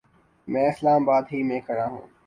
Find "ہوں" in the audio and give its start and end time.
1.85-2.01